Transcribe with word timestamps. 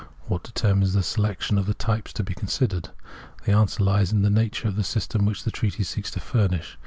What 0.25 0.41
determines 0.43 0.93
the 0.93 1.03
selection 1.03 1.59
of 1.59 1.67
the 1.67 1.75
types 1.75 2.11
to 2.13 2.23
be 2.23 2.33
con 2.33 2.47
sidered? 2.49 2.89
The 3.45 3.51
answer 3.51 3.83
lies 3.83 4.11
in 4.11 4.23
the 4.23 4.31
nature 4.31 4.67
of 4.67 4.83
system 4.83 5.25
which 5.27 5.43
the 5.43 5.51
treatise 5.51 5.89
seeks 5.89 6.09
to 6.09 6.19
furnish. 6.19 6.79